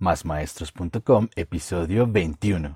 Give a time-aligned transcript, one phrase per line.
[0.00, 2.72] másmaestros.com, episodio 21.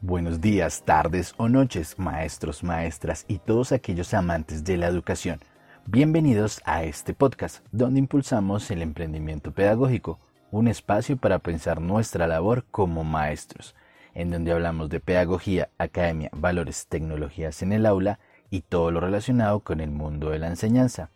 [0.00, 5.40] Buenos días, tardes o noches, maestros, maestras y todos aquellos amantes de la educación.
[5.86, 10.18] Bienvenidos a este podcast, donde impulsamos el emprendimiento pedagógico,
[10.58, 13.74] un espacio para pensar nuestra labor como maestros,
[14.14, 18.20] en donde hablamos de pedagogía, academia, valores, tecnologías en el aula
[18.50, 21.10] y todo lo relacionado con el mundo de la enseñanza.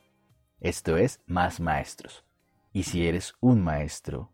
[0.60, 2.24] Esto es Más Maestros.
[2.72, 4.30] Y si eres un maestro,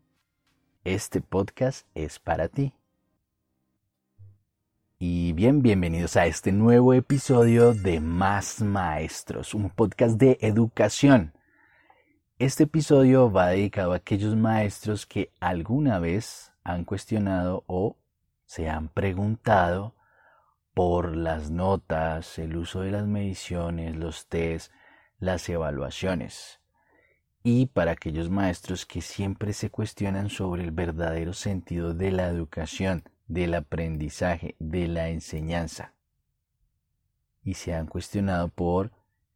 [0.83, 2.73] este podcast es para ti
[4.97, 11.33] y bien, bienvenidos a este nuevo episodio de Más Maestros, un podcast de educación.
[12.37, 17.95] Este episodio va dedicado a aquellos maestros que alguna vez han cuestionado o
[18.45, 19.95] se han preguntado
[20.73, 24.73] por las notas, el uso de las mediciones, los test,
[25.17, 26.59] las evaluaciones.
[27.41, 33.05] Y para aquellos maestros que siempre se cuestionan sobre el verdadero sentido de la educación
[33.27, 35.93] del aprendizaje, de la enseñanza.
[37.41, 38.91] Y se han cuestionado por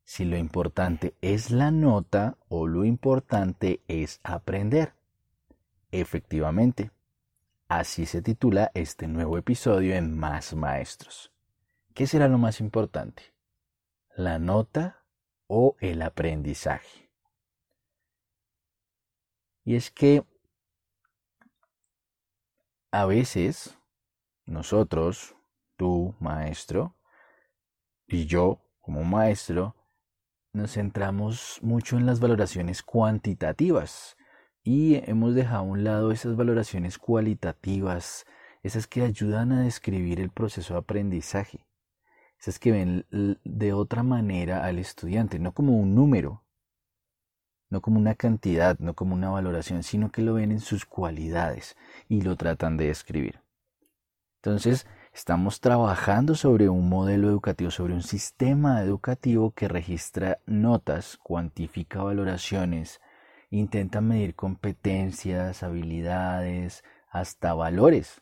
[0.10, 4.96] si lo importante es la nota o lo importante es aprender.
[5.92, 6.90] Efectivamente,
[7.68, 11.32] así se titula este nuevo episodio en Más Maestros.
[11.94, 13.36] ¿Qué será lo más importante?
[14.16, 15.04] ¿La nota
[15.46, 17.12] o el aprendizaje?
[19.64, 20.26] Y es que
[22.90, 23.78] a veces
[24.48, 25.36] nosotros,
[25.78, 26.96] tú, maestro,
[28.08, 29.76] y yo, como maestro,
[30.54, 34.18] nos centramos mucho en las valoraciones cuantitativas
[34.64, 38.26] y hemos dejado a un lado esas valoraciones cualitativas,
[38.64, 41.66] esas que ayudan a describir el proceso de aprendizaje,
[42.40, 43.06] esas que ven
[43.44, 46.44] de otra manera al estudiante, no como un número,
[47.70, 51.78] no como una cantidad, no como una valoración, sino que lo ven en sus cualidades
[52.08, 53.42] y lo tratan de describir.
[54.42, 62.02] Entonces, estamos trabajando sobre un modelo educativo, sobre un sistema educativo que registra notas, cuantifica
[62.04, 63.02] valoraciones,
[63.50, 68.22] intenta medir competencias, habilidades, hasta valores.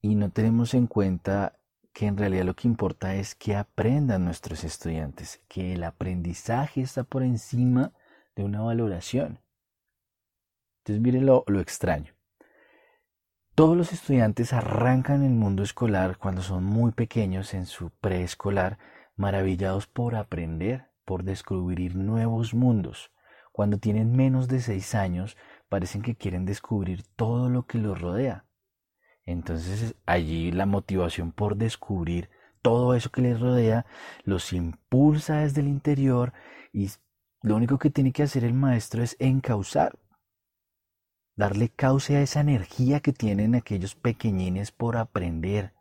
[0.00, 1.58] Y no tenemos en cuenta
[1.92, 7.04] que en realidad lo que importa es que aprendan nuestros estudiantes, que el aprendizaje está
[7.04, 7.92] por encima
[8.34, 9.40] de una valoración.
[10.78, 12.14] Entonces miren lo, lo extraño.
[13.60, 18.78] Todos los estudiantes arrancan el mundo escolar cuando son muy pequeños en su preescolar,
[19.16, 23.12] maravillados por aprender, por descubrir nuevos mundos.
[23.52, 25.36] Cuando tienen menos de seis años,
[25.68, 28.46] parecen que quieren descubrir todo lo que los rodea.
[29.26, 32.30] Entonces allí la motivación por descubrir
[32.62, 33.84] todo eso que les rodea
[34.24, 36.32] los impulsa desde el interior
[36.72, 36.88] y
[37.42, 39.98] lo único que tiene que hacer el maestro es encauzar,
[41.40, 45.72] darle cauce a esa energía que tienen aquellos pequeñines por aprender,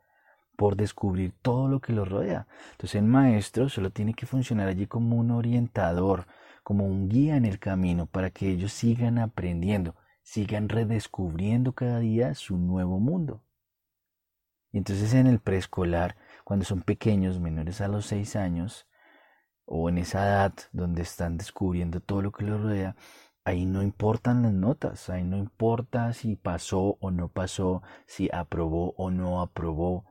[0.55, 2.47] por descubrir todo lo que los rodea.
[2.71, 6.27] Entonces el maestro solo tiene que funcionar allí como un orientador,
[6.63, 12.35] como un guía en el camino para que ellos sigan aprendiendo, sigan redescubriendo cada día
[12.35, 13.43] su nuevo mundo.
[14.71, 16.15] Y entonces en el preescolar,
[16.45, 18.87] cuando son pequeños, menores a los seis años,
[19.65, 22.95] o en esa edad donde están descubriendo todo lo que los rodea,
[23.49, 28.93] Ahí no importan las notas, ahí no importa si pasó o no pasó, si aprobó
[28.95, 30.05] o no aprobó.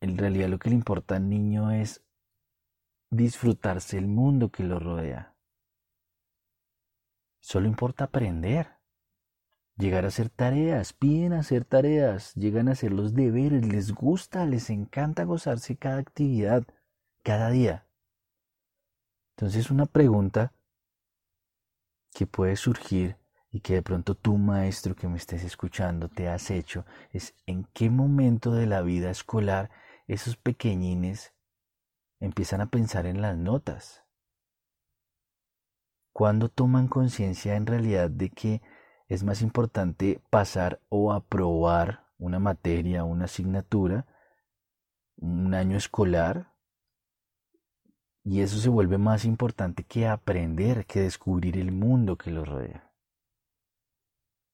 [0.00, 2.02] En realidad lo que le importa al niño es
[3.10, 5.36] disfrutarse el mundo que lo rodea.
[7.40, 8.78] Solo importa aprender,
[9.76, 14.70] llegar a hacer tareas, piden hacer tareas, llegan a hacer los deberes, les gusta, les
[14.70, 16.66] encanta gozarse cada actividad,
[17.22, 17.86] cada día.
[19.36, 20.54] Entonces una pregunta
[22.12, 23.16] que puede surgir
[23.50, 27.64] y que de pronto tú maestro que me estés escuchando te has hecho es en
[27.72, 29.70] qué momento de la vida escolar
[30.06, 31.34] esos pequeñines
[32.20, 34.04] empiezan a pensar en las notas.
[36.12, 38.62] Cuando toman conciencia en realidad de que
[39.06, 44.06] es más importante pasar o aprobar una materia, una asignatura,
[45.16, 46.52] un año escolar,
[48.24, 52.92] y eso se vuelve más importante que aprender, que descubrir el mundo que los rodea.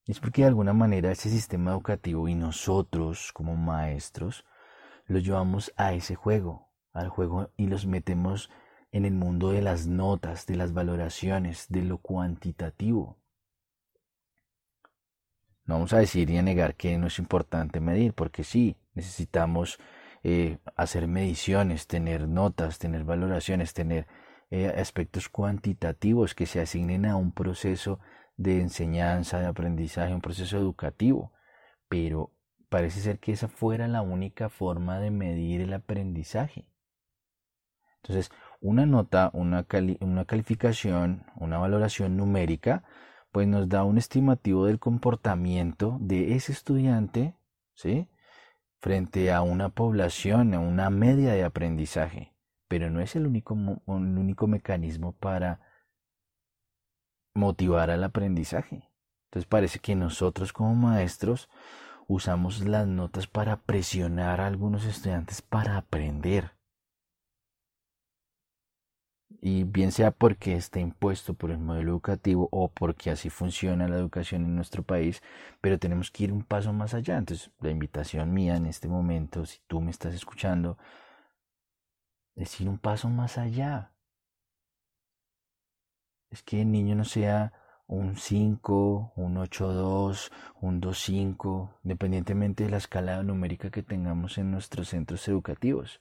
[0.06, 4.44] Es porque de alguna manera ese sistema educativo y nosotros como maestros
[5.06, 8.50] los llevamos a ese juego, al juego y los metemos
[8.92, 13.18] en el mundo de las notas, de las valoraciones, de lo cuantitativo.
[15.64, 19.78] No vamos a decir y a negar que no es importante medir, porque sí, necesitamos
[20.24, 24.06] eh, hacer mediciones, tener notas, tener valoraciones, tener
[24.50, 28.00] eh, aspectos cuantitativos que se asignen a un proceso
[28.36, 31.32] de enseñanza, de aprendizaje, un proceso educativo.
[31.88, 32.32] Pero
[32.70, 36.66] parece ser que esa fuera la única forma de medir el aprendizaje.
[38.02, 38.30] Entonces,
[38.60, 39.66] una nota, una,
[40.00, 42.82] una calificación, una valoración numérica,
[43.30, 47.34] pues nos da un estimativo del comportamiento de ese estudiante,
[47.74, 48.08] ¿sí?
[48.84, 52.34] Frente a una población, a una media de aprendizaje,
[52.68, 55.62] pero no es el único, el único mecanismo para
[57.32, 58.90] motivar al aprendizaje.
[59.30, 61.48] Entonces parece que nosotros como maestros
[62.08, 66.53] usamos las notas para presionar a algunos estudiantes para aprender
[69.40, 73.96] y bien sea porque está impuesto por el modelo educativo o porque así funciona la
[73.96, 75.22] educación en nuestro país,
[75.60, 77.18] pero tenemos que ir un paso más allá.
[77.18, 80.78] Entonces, la invitación mía en este momento, si tú me estás escuchando,
[82.36, 83.92] es ir un paso más allá.
[86.30, 87.52] Es que el niño no sea
[87.86, 94.88] un 5, un 8-2, un 2-5, independientemente de la escala numérica que tengamos en nuestros
[94.88, 96.00] centros educativos.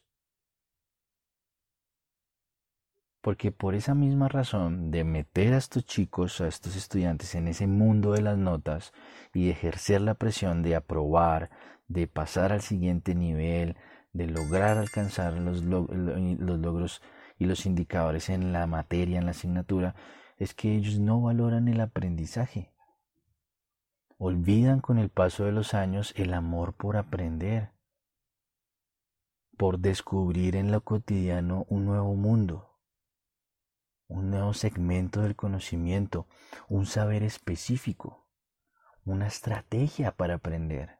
[3.23, 7.67] Porque por esa misma razón de meter a estos chicos, a estos estudiantes en ese
[7.67, 8.91] mundo de las notas
[9.33, 11.49] y ejercer la presión de aprobar,
[11.87, 13.77] de pasar al siguiente nivel,
[14.11, 17.01] de lograr alcanzar los, los logros
[17.39, 19.95] y los indicadores en la materia, en la asignatura,
[20.37, 22.73] es que ellos no valoran el aprendizaje.
[24.17, 27.69] Olvidan con el paso de los años el amor por aprender,
[29.55, 32.72] por descubrir en lo cotidiano un nuevo mundo
[34.13, 36.27] un nuevo segmento del conocimiento,
[36.69, 38.27] un saber específico,
[39.05, 40.99] una estrategia para aprender.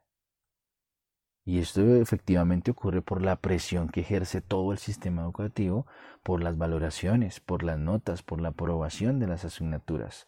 [1.44, 5.86] Y esto efectivamente ocurre por la presión que ejerce todo el sistema educativo,
[6.24, 10.26] por las valoraciones, por las notas, por la aprobación de las asignaturas,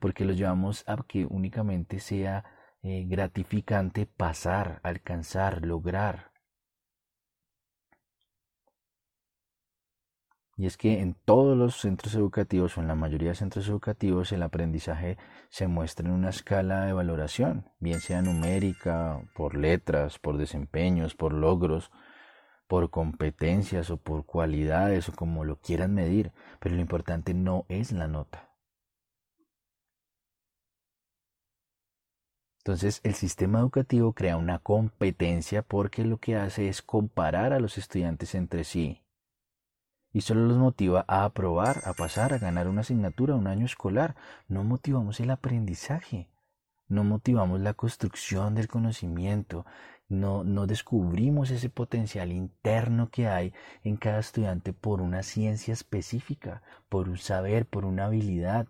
[0.00, 2.44] porque lo llevamos a que únicamente sea
[2.82, 6.32] eh, gratificante pasar, alcanzar, lograr.
[10.56, 14.30] Y es que en todos los centros educativos o en la mayoría de centros educativos
[14.30, 15.18] el aprendizaje
[15.48, 21.32] se muestra en una escala de valoración, bien sea numérica, por letras, por desempeños, por
[21.32, 21.90] logros,
[22.68, 27.90] por competencias o por cualidades o como lo quieran medir, pero lo importante no es
[27.90, 28.50] la nota.
[32.58, 37.76] Entonces el sistema educativo crea una competencia porque lo que hace es comparar a los
[37.76, 39.03] estudiantes entre sí
[40.14, 44.14] y solo los motiva a aprobar, a pasar, a ganar una asignatura, un año escolar.
[44.46, 46.30] No motivamos el aprendizaje,
[46.86, 49.66] no motivamos la construcción del conocimiento,
[50.08, 53.52] no, no descubrimos ese potencial interno que hay
[53.82, 58.68] en cada estudiante por una ciencia específica, por un saber, por una habilidad,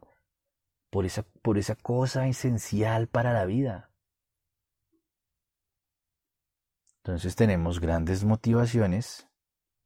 [0.91, 3.91] por esa, por esa cosa esencial para la vida.
[7.03, 9.29] Entonces tenemos grandes motivaciones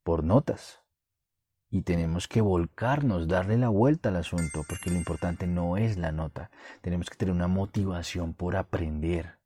[0.05, 0.85] por notas,
[1.71, 6.13] y tenemos que volcarnos, darle la vuelta al asunto, porque lo importante no es la
[6.13, 6.51] nota,
[6.81, 9.39] tenemos que tener una motivación por aprender.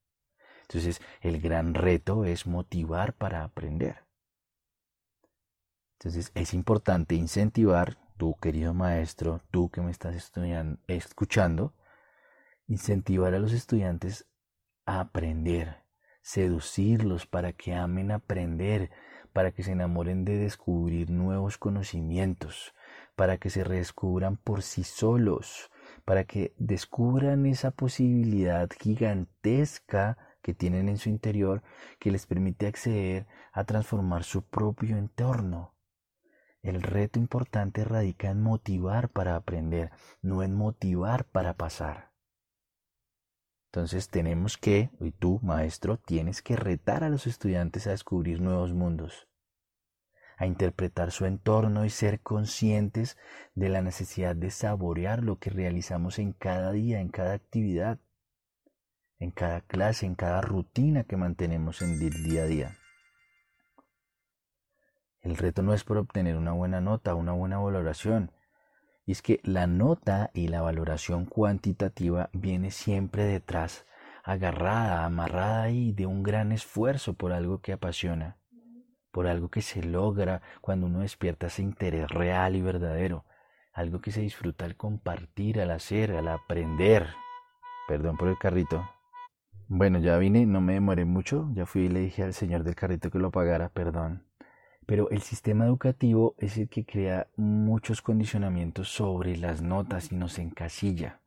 [0.62, 4.05] Entonces, el gran reto es motivar para aprender.
[5.99, 11.75] Entonces, es importante incentivar, tú querido maestro, tú que me estás estudiando, escuchando,
[12.67, 14.26] incentivar a los estudiantes
[14.87, 15.85] a aprender,
[16.23, 18.91] seducirlos para que amen aprender,
[19.33, 22.75] para que se enamoren de descubrir nuevos conocimientos,
[23.17, 25.71] para que se redescubran por sí solos,
[26.05, 31.62] para que descubran esa posibilidad gigantesca que tienen en su interior
[31.99, 35.75] que les permite acceder a transformar su propio entorno.
[36.62, 42.12] El reto importante radica en motivar para aprender, no en motivar para pasar.
[43.75, 48.75] Entonces tenemos que, y tú, maestro, tienes que retar a los estudiantes a descubrir nuevos
[48.75, 49.29] mundos,
[50.37, 53.17] a interpretar su entorno y ser conscientes
[53.55, 57.99] de la necesidad de saborear lo que realizamos en cada día, en cada actividad,
[59.19, 62.76] en cada clase, en cada rutina que mantenemos en el día a día.
[65.23, 68.33] El reto no es por obtener una buena nota, una buena valoración,
[69.04, 73.87] y es que la nota y la valoración cuantitativa viene siempre detrás,
[74.23, 78.38] agarrada, amarrada ahí de un gran esfuerzo por algo que apasiona,
[79.11, 83.25] por algo que se logra cuando uno despierta ese interés real y verdadero,
[83.73, 87.09] algo que se disfruta al compartir, al hacer, al aprender.
[87.88, 88.88] Perdón por el carrito.
[89.68, 92.75] Bueno, ya vine, no me demoré mucho, ya fui y le dije al señor del
[92.75, 94.26] carrito que lo pagara, perdón.
[94.92, 100.38] Pero el sistema educativo es el que crea muchos condicionamientos sobre las notas y nos
[100.38, 101.18] encasilla.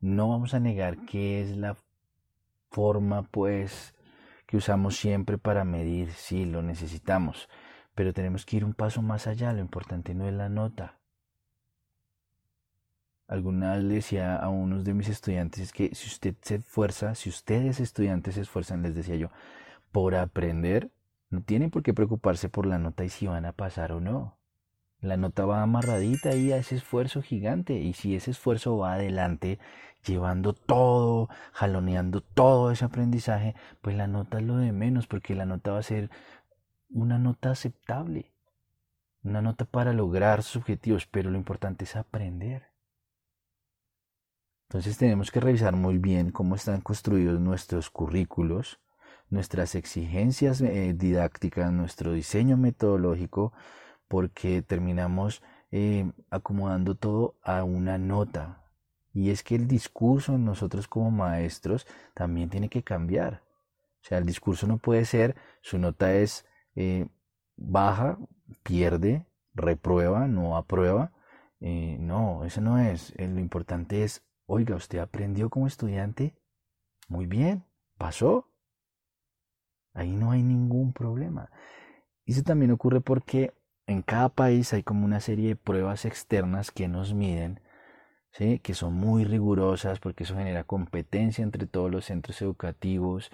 [0.00, 1.76] No vamos a negar que es la
[2.72, 3.94] forma, pues,
[4.44, 7.48] que usamos siempre para medir, sí, lo necesitamos,
[7.94, 10.98] pero tenemos que ir un paso más allá, lo importante no es la nota.
[13.28, 17.14] Alguna vez le decía a unos de mis estudiantes es que si usted se esfuerza,
[17.14, 19.30] si ustedes estudiantes se esfuerzan, les decía yo,
[19.92, 20.90] por aprender,
[21.32, 24.36] no tienen por qué preocuparse por la nota y si van a pasar o no.
[25.00, 29.58] La nota va amarradita ahí a ese esfuerzo gigante y si ese esfuerzo va adelante,
[30.06, 35.46] llevando todo, jaloneando todo ese aprendizaje, pues la nota es lo de menos porque la
[35.46, 36.10] nota va a ser
[36.90, 38.30] una nota aceptable,
[39.24, 42.66] una nota para lograr sus objetivos, pero lo importante es aprender.
[44.68, 48.80] Entonces tenemos que revisar muy bien cómo están construidos nuestros currículos,
[49.32, 53.52] nuestras exigencias eh, didácticas, nuestro diseño metodológico,
[54.06, 58.62] porque terminamos eh, acomodando todo a una nota.
[59.14, 63.42] Y es que el discurso en nosotros como maestros también tiene que cambiar.
[64.02, 66.46] O sea, el discurso no puede ser, su nota es
[66.76, 67.06] eh,
[67.56, 68.18] baja,
[68.62, 71.12] pierde, reprueba, no aprueba.
[71.60, 73.14] no, eso no es.
[73.18, 76.36] lo importante es Oiga, ¿usted aprendió como estudiante?
[77.08, 77.64] Muy bien,
[77.96, 78.51] pasó.
[79.94, 81.50] Ahí no hay ningún problema.
[82.24, 83.54] Y eso también ocurre porque
[83.86, 87.60] en cada país hay como una serie de pruebas externas que nos miden,
[88.32, 88.58] ¿sí?
[88.60, 93.30] que son muy rigurosas porque eso genera competencia entre todos los centros educativos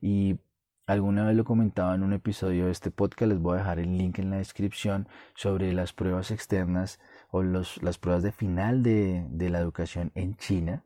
[0.00, 0.38] y
[0.86, 3.96] alguna vez lo comentaba en un episodio de este podcast, les voy a dejar el
[3.96, 7.00] link en la descripción sobre las pruebas externas
[7.30, 10.84] o los, las pruebas de final de, de la educación en China,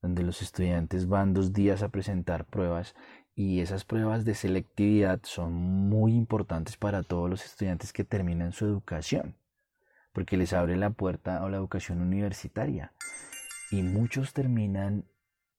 [0.00, 2.94] donde los estudiantes van dos días a presentar pruebas
[3.38, 8.64] y esas pruebas de selectividad son muy importantes para todos los estudiantes que terminan su
[8.64, 9.36] educación,
[10.12, 12.92] porque les abre la puerta a la educación universitaria.
[13.70, 15.04] Y muchos terminan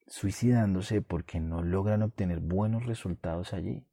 [0.08, 3.86] suicidándose porque no logran obtener buenos resultados allí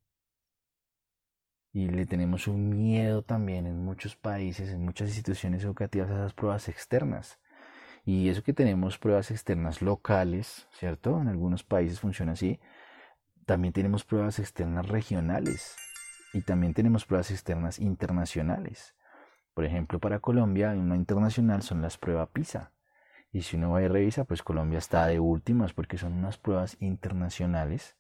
[1.73, 6.35] y le tenemos un miedo también en muchos países, en muchas instituciones educativas a esas
[6.35, 7.39] pruebas externas.
[8.05, 11.21] Y eso que tenemos pruebas externas locales, ¿cierto?
[11.21, 12.59] En algunos países funciona así.
[13.47, 15.77] También tenemos pruebas externas regionales
[16.33, 18.95] y también tenemos pruebas externas internacionales.
[19.55, 22.73] Por ejemplo, para Colombia, una internacional son las pruebas PISA.
[23.33, 26.77] Y si uno va y revisa, pues Colombia está de últimas porque son unas pruebas
[26.81, 27.97] internacionales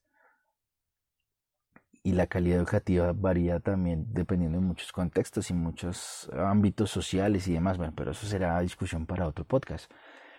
[2.06, 7.52] y la calidad educativa varía también dependiendo de muchos contextos y muchos ámbitos sociales y
[7.54, 9.90] demás, bueno, pero eso será discusión para otro podcast.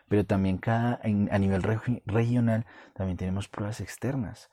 [0.07, 1.63] Pero también cada, a nivel
[2.05, 4.49] regional también tenemos pruebas externas.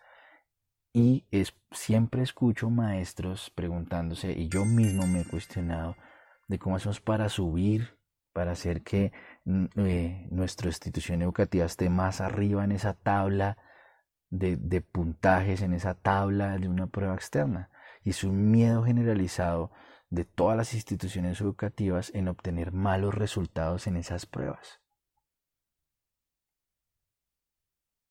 [0.97, 5.97] Y es, siempre escucho maestros preguntándose, y yo mismo me he cuestionado,
[6.47, 7.99] de cómo hacemos para subir,
[8.33, 9.13] para hacer que
[9.45, 13.59] mm, eh, nuestra institución educativa esté más arriba en esa tabla
[14.31, 17.71] de, puntajes en esa tabla de una prueba externa.
[18.05, 19.73] Y es un miedo generalizado
[20.11, 24.81] de todas las instituciones educativas en obtener malos resultados en esas pruebas.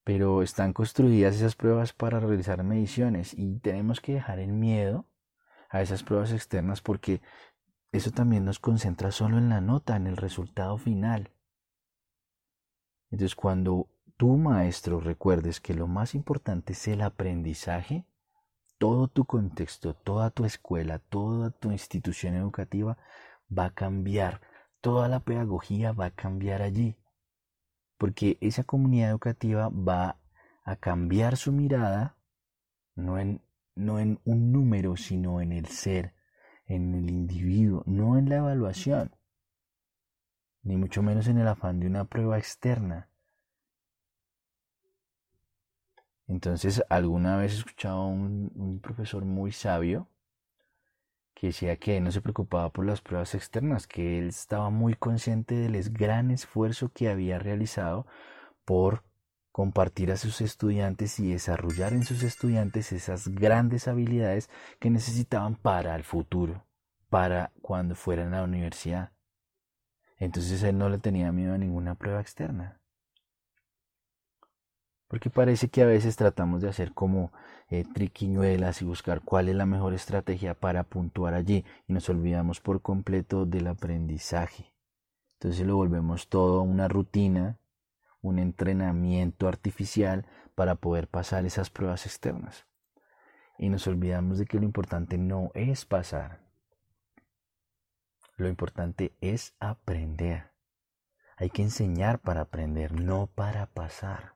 [0.03, 5.05] Pero están construidas esas pruebas para realizar mediciones y tenemos que dejar el miedo
[5.69, 7.21] a esas pruebas externas porque
[7.91, 11.31] eso también nos concentra solo en la nota, en el resultado final.
[13.11, 18.05] Entonces cuando tú, maestro, recuerdes que lo más importante es el aprendizaje,
[18.77, 22.97] todo tu contexto, toda tu escuela, toda tu institución educativa
[23.55, 24.41] va a cambiar,
[24.81, 26.97] toda la pedagogía va a cambiar allí,
[28.03, 30.19] porque esa comunidad educativa va
[30.65, 32.17] a cambiar su mirada
[32.95, 33.41] no en,
[33.75, 36.13] no en un número, sino en el ser,
[36.65, 39.15] en el individuo, no en la evaluación,
[40.63, 43.07] ni mucho menos en el afán de una prueba externa.
[46.27, 50.09] Entonces, alguna vez he escuchado a un, un profesor muy sabio
[51.33, 55.55] que decía que no se preocupaba por las pruebas externas, que él estaba muy consciente
[55.55, 58.05] del gran esfuerzo que había realizado
[58.65, 59.03] por
[59.51, 64.49] compartir a sus estudiantes y desarrollar en sus estudiantes esas grandes habilidades
[64.79, 66.65] que necesitaban para el futuro,
[67.09, 69.11] para cuando fueran a la universidad.
[70.17, 72.79] Entonces él no le tenía miedo a ninguna prueba externa.
[75.13, 77.31] Porque parece que a veces tratamos de hacer como
[77.69, 82.59] eh, triquiñuelas y buscar cuál es la mejor estrategia para puntuar allí y nos olvidamos
[82.59, 84.73] por completo del aprendizaje.
[85.33, 87.59] Entonces lo volvemos todo una rutina,
[88.21, 92.65] un entrenamiento artificial para poder pasar esas pruebas externas.
[93.59, 96.39] Y nos olvidamos de que lo importante no es pasar.
[98.35, 100.53] Lo importante es aprender.
[101.37, 104.33] Hay que enseñar para aprender, no para pasar.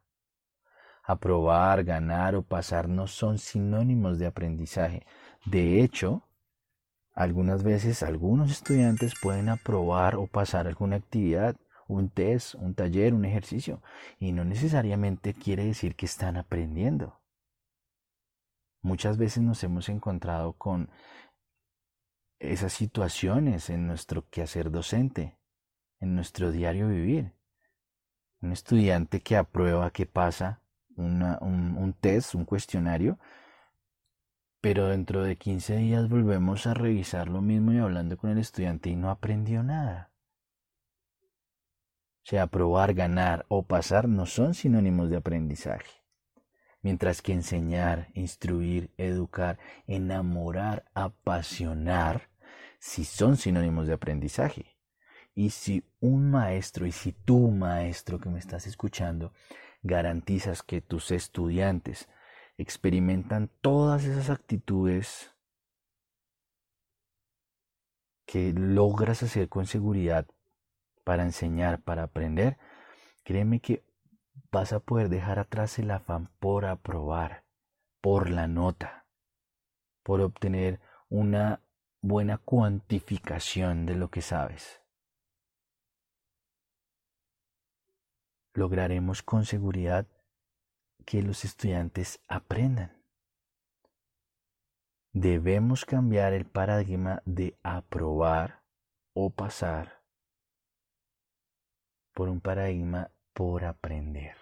[1.07, 5.05] Aprobar, ganar o pasar no son sinónimos de aprendizaje.
[5.45, 6.27] De hecho,
[7.13, 11.55] algunas veces algunos estudiantes pueden aprobar o pasar alguna actividad,
[11.87, 13.81] un test, un taller, un ejercicio,
[14.19, 17.21] y no necesariamente quiere decir que están aprendiendo.
[18.81, 20.91] Muchas veces nos hemos encontrado con
[22.39, 25.37] esas situaciones en nuestro quehacer docente,
[26.01, 27.31] en nuestro diario vivir.
[28.41, 30.61] Un estudiante que aprueba, que pasa
[30.97, 33.17] un, un test, un cuestionario,
[34.61, 38.89] pero dentro de 15 días volvemos a revisar lo mismo y hablando con el estudiante
[38.89, 40.11] y no aprendió nada.
[42.27, 46.03] O sea, aprobar, ganar o pasar no son sinónimos de aprendizaje.
[46.81, 52.29] Mientras que enseñar, instruir, educar, enamorar, apasionar,
[52.79, 54.77] sí son sinónimos de aprendizaje.
[55.35, 59.31] Y si un maestro, y si tú maestro que me estás escuchando,
[59.87, 62.07] garantizas que tus estudiantes
[62.57, 65.33] experimentan todas esas actitudes
[68.25, 70.27] que logras hacer con seguridad
[71.03, 72.57] para enseñar, para aprender,
[73.23, 73.85] créeme que
[74.51, 77.45] vas a poder dejar atrás el afán por aprobar,
[78.01, 79.05] por la nota,
[80.03, 81.61] por obtener una
[82.01, 84.81] buena cuantificación de lo que sabes.
[88.57, 90.07] Lograremos con seguridad
[91.05, 93.03] que los estudiantes aprendan.
[95.13, 98.63] Debemos cambiar el paradigma de aprobar
[99.13, 100.01] o pasar
[102.15, 104.35] por un paradigma por aprender.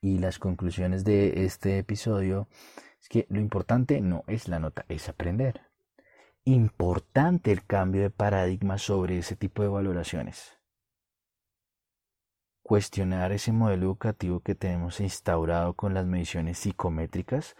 [0.00, 2.48] Y las conclusiones de este episodio
[2.98, 5.71] es que lo importante no es la nota, es aprender
[6.44, 10.58] importante el cambio de paradigma sobre ese tipo de valoraciones.
[12.62, 17.54] Cuestionar ese modelo educativo que tenemos instaurado con las mediciones psicométricas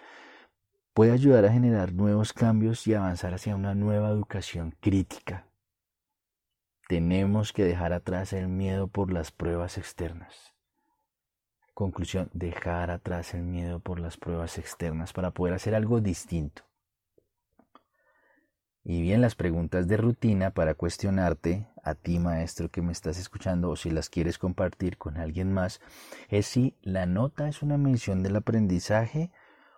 [0.95, 5.47] puede ayudar a generar nuevos cambios y avanzar hacia una nueva educación crítica.
[6.89, 10.55] Tenemos que dejar atrás el miedo por las pruebas externas.
[11.73, 16.65] Conclusión, dejar atrás el miedo por las pruebas externas para poder hacer algo distinto.
[18.85, 23.71] Y bien, las preguntas de rutina para cuestionarte, a ti maestro que me estás escuchando
[23.71, 25.81] o si las quieres compartir con alguien más,
[26.29, 29.31] es si la nota es una mención del aprendizaje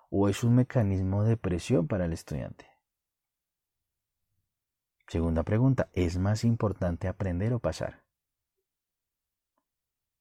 [0.08, 2.66] o es un mecanismo de presión para el estudiante.
[5.06, 8.04] Segunda pregunta, ¿es más importante aprender o pasar?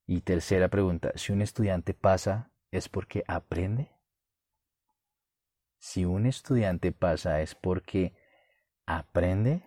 [0.06, 3.94] Y tercera pregunta, si un estudiante pasa, ¿es porque aprende?
[5.80, 8.14] Si un estudiante pasa es porque
[8.86, 9.64] aprende.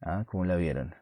[0.00, 0.94] Ah, ¿cómo la vieron?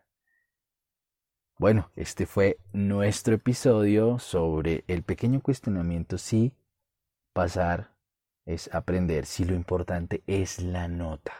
[1.59, 6.53] Bueno, este fue nuestro episodio sobre el pequeño cuestionamiento si
[7.33, 7.92] pasar
[8.44, 11.33] es aprender, si lo importante es la nota.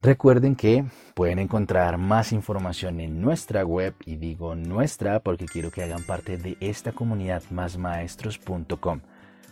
[0.00, 5.82] Recuerden que pueden encontrar más información en nuestra web y digo nuestra porque quiero que
[5.82, 9.00] hagan parte de esta comunidad másmaestros.com.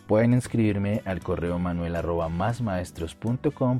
[0.07, 1.97] Pueden inscribirme al correo manuel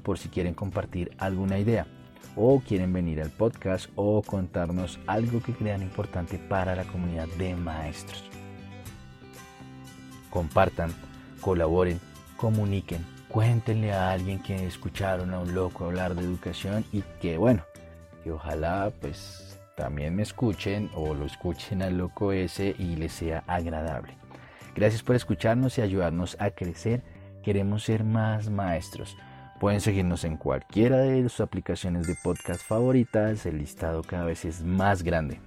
[0.01, 1.87] por si quieren compartir alguna idea
[2.35, 7.55] o quieren venir al podcast o contarnos algo que crean importante para la comunidad de
[7.55, 8.29] maestros.
[10.29, 10.93] Compartan,
[11.39, 11.99] colaboren,
[12.35, 17.63] comuniquen, cuéntenle a alguien que escucharon a un loco hablar de educación y que bueno,
[18.25, 23.45] que ojalá pues también me escuchen o lo escuchen al loco ese y les sea
[23.47, 24.26] agradable.
[24.77, 27.01] Gracias por escucharnos y ayudarnos a crecer.
[27.41, 29.17] Queremos ser más maestros.
[29.59, 33.47] Pueden seguirnos en cualquiera de sus aplicaciones de podcast favoritas.
[33.47, 35.41] El listado cada vez es más grande.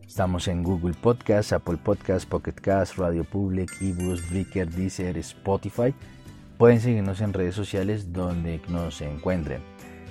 [0.00, 5.94] Estamos en Google Podcast, Apple Podcast, Pocket Cast, Radio Public, eBooks, Breaker, Deezer, Spotify.
[6.56, 9.60] Pueden seguirnos en redes sociales donde nos encuentren.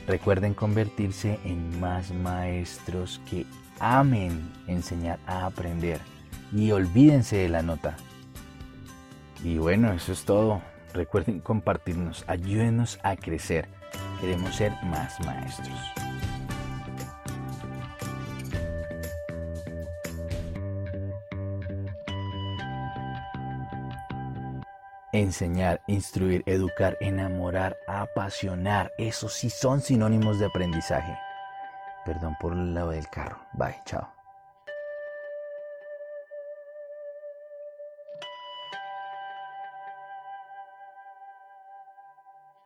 [0.05, 3.47] Recuerden convertirse en más maestros que
[3.79, 5.99] amen enseñar a aprender
[6.51, 7.95] y olvídense de la nota.
[9.43, 10.61] Y bueno, eso es todo.
[10.93, 13.67] Recuerden compartirnos, ayúdenos a crecer.
[14.19, 15.77] Queremos ser más maestros.
[25.11, 31.17] Enseñar, instruir, educar, enamorar, apasionar, esos sí son sinónimos de aprendizaje.
[32.05, 33.39] Perdón por el lado del carro.
[33.53, 34.18] Bye, chao.